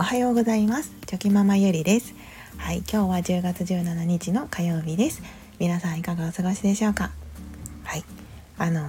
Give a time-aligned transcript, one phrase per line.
[0.00, 0.94] おはようございます。
[1.04, 2.14] チョキママゆりです。
[2.56, 5.20] はい今日は10月17日の火曜日です。
[5.58, 7.10] 皆さんいかがお過ごしでしょうか？
[7.84, 8.04] はい
[8.56, 8.80] あの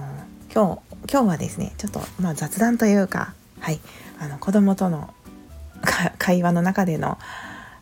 [0.54, 3.80] 今日今日はですねちょっとまあ雑談というかはい
[4.20, 5.12] あの子供との
[6.16, 7.18] 会話の中での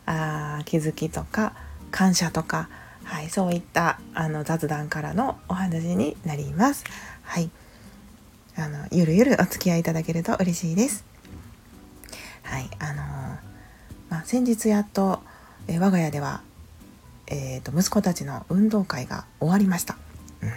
[0.05, 1.53] あ気づきとか
[1.89, 2.67] 感謝とか
[3.05, 6.83] はいそういったあの雑談からのお話になります。
[7.23, 7.49] はい
[8.57, 11.05] あのゆるゆるお付き合いいただけると嬉しいです。
[12.43, 13.10] はいあの
[14.11, 15.21] まあ、先日やっと、
[15.69, 16.41] え我が家では、
[17.27, 19.95] えーと、息子たちの運動会が終わりました、
[20.41, 20.49] うん、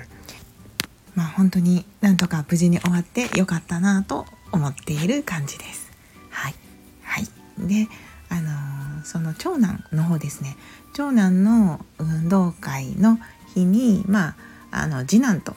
[1.14, 5.92] まあ本当になんとか無事に終わってよかったなと思っている感じです。
[6.30, 6.54] はい、
[7.02, 7.26] はい、
[7.58, 7.86] で
[8.28, 10.56] あのー、その長男の方ですね。
[10.92, 13.18] 長男の運動会の
[13.54, 14.36] 日にまあ
[14.72, 15.54] あの次男と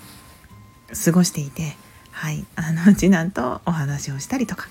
[1.03, 1.75] 過ごしていて
[2.11, 2.45] はい。
[2.55, 4.67] あの次男とお話をしたりとか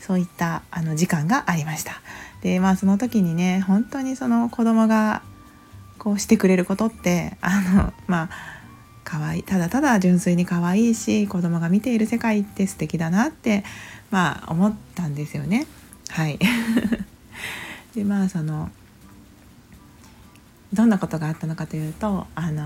[0.00, 2.00] そういったあの時間がありました。
[2.42, 5.22] でまあその時にね本当にその子供が
[5.98, 8.30] こうしてくれることってあの まあ
[9.04, 13.64] 可愛いただただ純粋に可愛いし子供が見ている世界って素敵だなって
[14.10, 15.66] まあ思ったんですよね。
[16.10, 16.38] はい
[17.94, 18.70] でまあその
[20.72, 22.62] どんなことがあったのかというと、あの、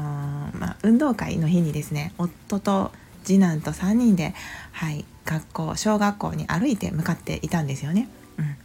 [0.58, 2.90] まあ、運動会の日にですね夫と
[3.24, 4.34] 次男と3人で、
[4.72, 8.08] はい、学校小学校に歩いて向かっていたんですよね。
[8.38, 8.56] うん、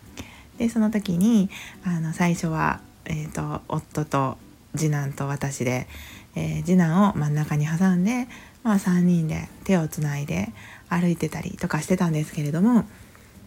[0.57, 1.49] でその時に
[1.83, 4.37] あの最初は、えーと、夫と
[4.75, 5.87] 次男と私で、
[6.35, 8.27] えー、次男を真ん中に挟んで、
[8.63, 10.51] まあ、3人で手をつないで
[10.89, 12.85] 歩いてたりとかしてたんですけれども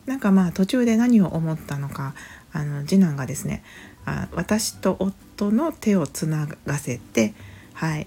[0.07, 2.15] なんかまあ途中で何を思ったのか
[2.53, 3.63] あの次男がですね
[4.05, 7.35] あ私と夫の手をつながせて
[7.81, 8.07] はい。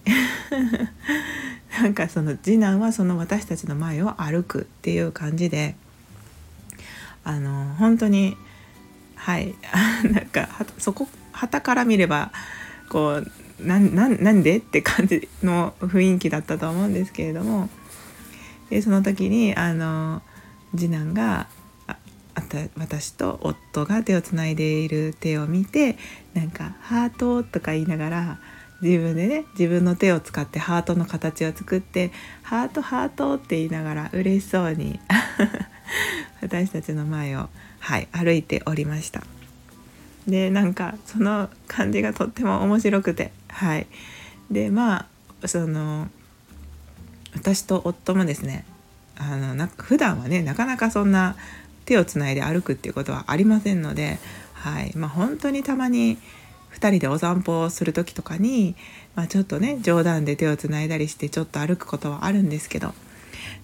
[1.81, 5.75] なんかその次男はその私たちの前を歩くっていう感じで
[7.23, 8.37] あの本当に
[9.15, 9.55] はい。
[10.13, 12.31] なんかそこ旗から見れば
[12.87, 13.31] こう
[13.65, 17.67] なんでって感じの雰囲気だったと思うんですけれども
[18.69, 20.21] でその時にあの
[20.75, 21.47] 次男が
[22.77, 25.97] 私と夫が手をつないでいる手を見て
[26.35, 28.39] なんか「ハート」とか言いながら
[28.83, 32.11] 自分でね自分の手を使ってハートの形を作って
[32.43, 34.99] 「ハートハート」って言いながら嬉しそうに
[36.41, 37.49] 私たちの前を、
[37.79, 39.23] はい、歩いておりました。
[40.27, 43.87] でなんかその感じがとっても面白くてはい
[44.51, 45.07] でま
[45.41, 46.07] あその
[47.33, 48.65] 私と夫もですね
[49.17, 51.35] あのな普段はねなかなかそんな
[51.85, 54.19] 手をつないで歩くっていうことはありませんので、
[54.53, 56.17] はいまあ、本当にたまに
[56.73, 58.75] 2人でお散歩をする時とかに、
[59.15, 62.93] まあ、ちょっとね冗談で手をつないだりしてちょっと歩くことはあるんですけど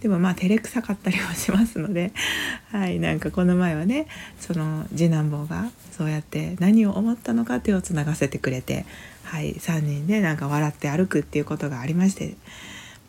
[0.02, 2.14] でもまあ照れくさかったりはしますので、
[2.72, 4.08] はい、なんかこの前はね
[4.40, 8.86] その次男坊がそうやって何を思ったのか手をつながせてくれて、
[9.24, 12.36] はい、3人でなんか笑って歩くっていうことがありまして、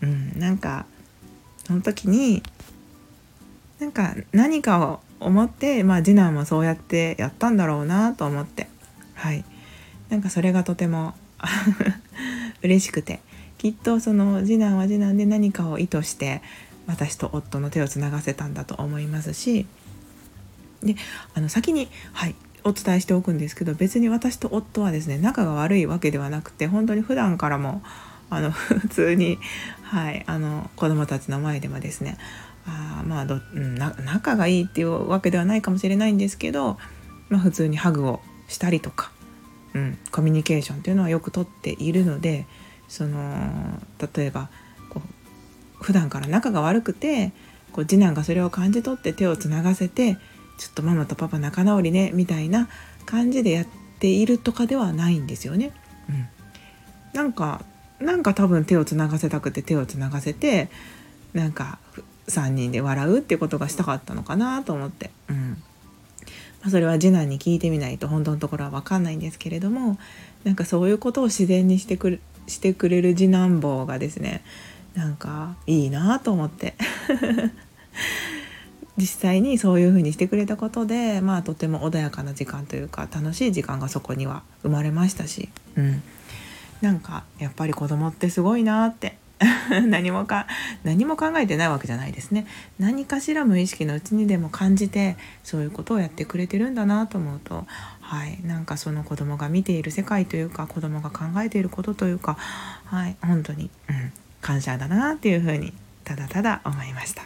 [0.02, 0.86] うん、なんか
[1.64, 2.42] その時に
[3.78, 8.68] なんか何かを思って、まあ、次男もそうやってやったんだろうなと思って。
[9.14, 9.44] はい
[10.10, 11.14] なんかそれがとても
[12.62, 13.20] 嬉しくて。
[13.60, 16.40] きっとその次男は次男で何かを意図して
[16.86, 19.66] 私と夫の手をつながせたんだと思いますし。
[20.82, 20.96] で
[21.34, 22.34] あの先に、はい、
[22.64, 27.82] お伝えしておくんですけど別に私と夫はですね仲が悪いわけではなくて本当に普段からも
[28.30, 29.38] あの 普通に、
[29.82, 32.16] はい、あの子供たちの前でもですね
[32.66, 36.78] あまあど、うん、仲がいいっていうわけではないかもしれないんですけど、
[37.28, 39.12] まあ、普通にハグをしたりとか
[39.74, 42.46] うん、コミュニケーションっていうのはよくとっているので
[42.88, 43.80] その
[44.14, 44.48] 例えば
[44.88, 47.32] こう普段から仲が悪くて
[47.72, 50.16] こう次男がそれを感じ取って手をつながせて
[50.58, 52.68] ちょっとママとパパ仲直りねみたいな
[53.06, 53.66] 感じでやっ
[53.98, 55.72] ているとかではないんですよね。
[56.08, 56.28] うん、
[57.14, 57.64] なんか
[58.00, 60.68] なんか多分手をつながせたくて手をつながせて
[61.32, 61.78] なんか
[62.28, 65.10] 3人で笑うっていうことがしたかったのかなと思って。
[65.28, 65.62] うん
[66.62, 69.98] まあ、それは次男に聞いてみないと本当のところは分かんないんですけれども
[70.44, 74.42] なんかそういうことを自然にしてくしてくれる次男坊がですね
[74.94, 76.74] なんかいいなと思って。
[78.96, 86.02] 実際にそういう風にしてくれたことでまあとても穏やかな時間というか楽しい時間がそこには生まれましたし、うん、
[86.82, 89.16] なんかやっぱり子供ってすごいなって
[89.88, 90.46] 何もか
[90.84, 92.46] 何も考えてないわけじゃないですね。
[92.78, 97.66] 何かしら無意識のうちにでも感じてそういうことをやってくれてるんだなと思うと
[98.00, 98.38] はい。
[98.44, 102.36] なんかその子供が見ている世界というか子供が考えていることというか
[102.84, 103.16] はい。
[103.22, 105.72] 本当に、うん、感謝だなっていうふうに
[106.04, 107.22] ただただ思いました。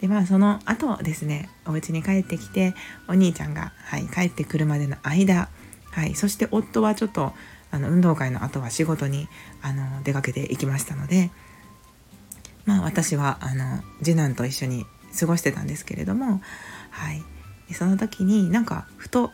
[0.00, 2.74] でまあその後ですねお家に帰ってきて
[3.08, 5.48] お兄ちゃんが、はい、帰ってくるまでの間、
[5.92, 7.32] はい、そして夫はちょっと
[7.72, 9.28] あの運動会の後は仕事に
[9.62, 11.30] あの出かけていきましたので
[12.64, 14.86] まあ私はあの次男と一緒に
[15.18, 16.40] 過ごしてたんですけれども、
[16.90, 17.22] はい、
[17.74, 19.32] その時になんかふと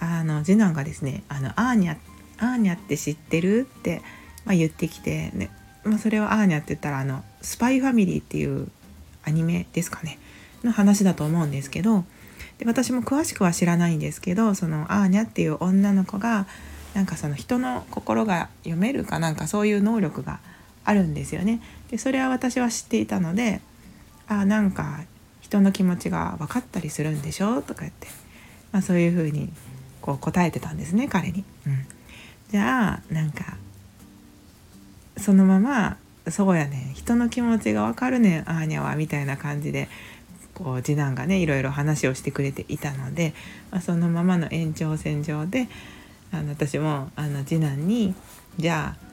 [0.00, 1.96] あの次男がですね「あのアーニャ
[2.38, 4.02] アーニャって知ってる?」って、
[4.44, 5.50] まあ、言ってきて、ね
[5.84, 8.68] まあ、それをアーニャって言ったらあの「スパイファミリー」っていう
[9.24, 10.18] アニメですかね
[10.62, 12.04] の話だと思うんですけど
[12.58, 16.46] で私も詳しくは知らないんですけどそのアーニャっていう女の子が
[16.94, 20.38] なんかその人の心が読めるかなんかそういう能力が
[20.84, 21.60] あるんですよね。
[21.90, 23.60] でそれは私は知っていたので
[24.28, 25.00] あなんか
[25.40, 28.08] 人の気持ちが分かったりするんでしょとか言って、
[28.72, 29.52] まあ、そういうふうに
[30.00, 31.44] こう答えてたんですね彼に。
[31.66, 31.86] うん、
[32.50, 33.56] じゃあなんか
[35.16, 35.96] そのまま
[36.28, 39.88] そうやね人の気持ちがわかるねんあーにゃはみたいな感じで
[40.54, 43.34] こう次男がねいろいろ話をしてくれていたので、
[43.70, 45.68] まあ、そのままの延長線上で
[46.34, 48.14] あの私もあの次男に
[48.58, 49.04] 「じゃあ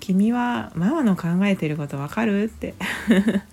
[0.00, 2.74] 君はママの考えてることわかる?」って。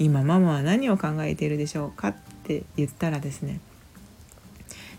[0.00, 2.08] 今ママは何を考えているでしょうか？
[2.08, 3.60] って言ったらですね。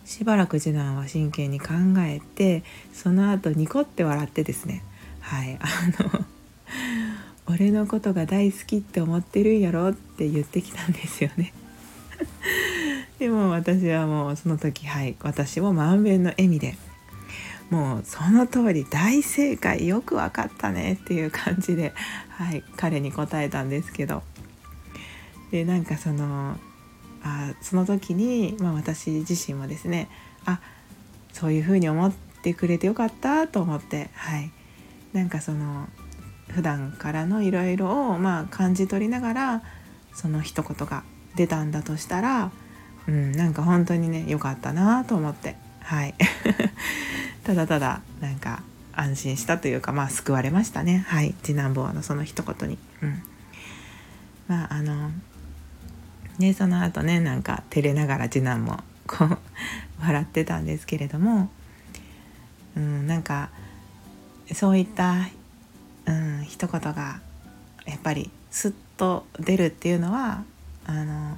[0.05, 4.83] しばらく次男は真剣に考えてその後ニコって笑ってですね。
[5.19, 5.67] はいあ
[6.01, 6.25] の
[7.53, 9.89] 俺のことが大好きって思ってるんやろ？
[9.89, 11.51] って言ってきたんですよね。
[13.19, 16.77] でも私はもうその時はい私も満面の笑みで
[17.69, 21.93] もうその通り大正解よく分かったねっていう感じで、
[22.29, 24.23] はい、彼に答えたんですけど。
[25.51, 26.57] でなんかその
[27.23, 30.09] あその時に、まあ、私自身もですね
[30.45, 30.59] あ
[31.33, 34.51] そういうふうに思ってくれてよかったと思ってはい。
[35.13, 35.87] なんかその
[36.49, 39.63] 普段からのいろいろをまあ感じ取りながら
[40.13, 41.03] その一言が
[41.35, 42.51] 出たんだとしたら、
[43.07, 46.15] うん、なんか本当にね良かったなと思ってはい。
[47.45, 48.63] ただただなんか
[48.93, 51.05] 安心したというかまあ救われましたね。
[51.07, 51.33] はい。
[51.43, 52.77] 次男坊のその一言に。
[53.01, 53.21] うん、
[54.47, 55.11] まああの
[56.39, 59.37] ねその後ねなんか照れながら次男もこう
[60.01, 61.49] 笑ってたんですけれども、
[62.75, 63.49] うん、なんか
[64.53, 65.27] そういった
[66.05, 67.19] うん、一言が
[67.85, 70.43] やっぱりスッと出るっていうのは
[70.85, 71.37] あの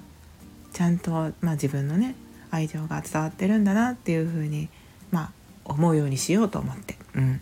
[0.74, 1.12] ちゃんと、
[1.42, 2.15] まあ、自分のね
[2.51, 4.69] 愛情が伝わってるんだなっていうふうに、
[5.12, 5.31] まあ、
[5.67, 7.41] 思うようにしようと思って、うん、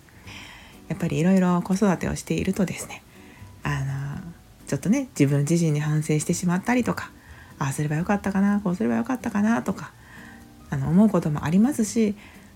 [0.87, 3.03] やっぱりいろいろ子育てをしているとですね
[3.63, 4.33] あの
[4.67, 7.11] ちょっとね自分自身に反省してしまったりとか
[7.59, 9.91] ああすればよかったかなこうすればよかったかなとか
[10.69, 12.15] あの思うこともありますし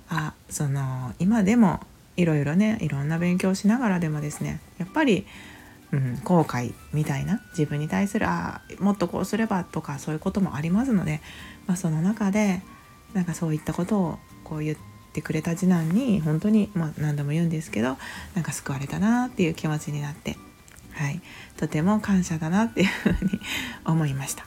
[0.10, 1.80] あその今でも
[2.18, 5.26] いろいろねいろんな勉強しながらでもですねやっぱり、
[5.92, 11.22] うん、後悔みたいな自分に対するああもっとこうすればとかそういうこともありますので、
[11.68, 12.62] まあ、その中で
[13.14, 17.98] なんかそういったことをこう言ってってくれた次男に本当に、まあ、何度も言うんですけど
[18.36, 20.38] なんか救われたなっていう気持ちになって、
[20.94, 21.22] はい、
[21.58, 23.40] とても感謝だなっていうふうに
[23.86, 24.46] 思いました。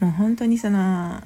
[0.00, 1.22] もう本当にその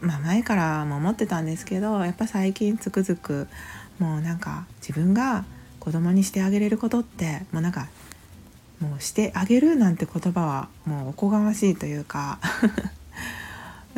[0.00, 3.48] まあ、前からも思ってたんですけどやっぱ最近つくづく
[3.98, 5.44] もうなんか自分が
[5.80, 7.88] 子供にしてあげれることってもうなんか
[8.80, 12.38] もうしてあげるなんて言葉はもうおこがましいというか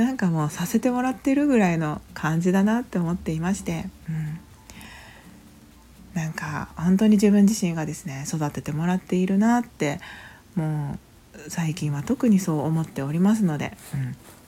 [0.00, 4.40] なんかもうさせてもらってるぐらいの感じだなって思っていまして、うん、
[6.14, 10.00] なんか本当に自分自身がですね育ててもらっているなって
[10.54, 10.98] も
[11.34, 13.96] う最近は特にそう思っておりますので、う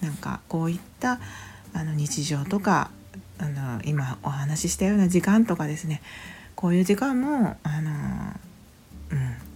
[0.04, 1.20] ん、なんかこういった
[1.74, 2.90] あの日常とか
[3.38, 6.00] あの今お話ししたような時間とかですね。
[6.54, 7.90] こういう時間もあの、
[9.10, 9.14] う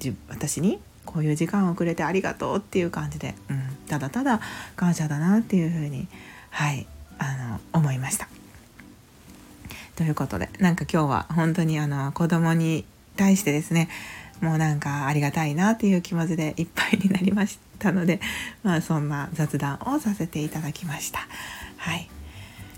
[0.08, 4.40] ん、私にこういう時間をくれてありがとうっていう感じで、うん、ただただ
[4.76, 6.08] 感謝だなっていうふうに
[6.50, 6.86] はい
[7.18, 8.28] あの思いました。
[9.96, 12.84] ということでなんか今日は本当にあの子供に
[13.16, 13.88] 対してですね
[14.40, 18.20] もうなんかありがたいなっていう気持ちでいっぱいになりましたので、
[18.62, 21.26] まあ、そんな雑談をさせていただきました。
[21.78, 22.08] はい、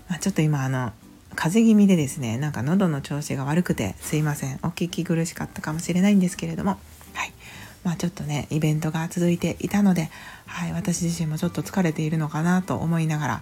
[0.07, 0.93] まあ、ちょっと今あの
[1.35, 6.79] 風邪気味でですねなんか喉の調子が悪くてすいませんお聞き苦しかったかもしれないんですけれども、
[7.13, 7.33] はい
[7.83, 10.09] まあ、ちょっとねイベントが続いていたので、
[10.45, 13.41] はい、私自身もちょっと疲れているのかなと思いながら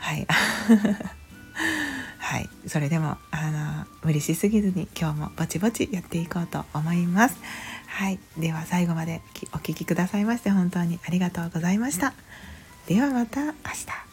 [0.00, 0.26] はい
[2.18, 7.36] はい、それでもあの無理しすぎずに今日もぼちぼちやっていこうと思います。
[7.86, 9.20] はい、では最後まで
[9.52, 12.14] お聴きくださいまして本当にありがとうございました。
[12.86, 14.09] ではまた明日。